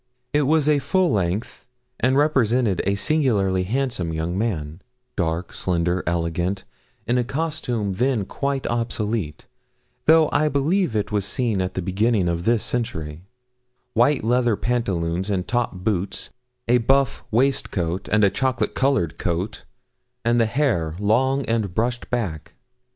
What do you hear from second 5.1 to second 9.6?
dark, slender, elegant, in a costume then quite obsolete,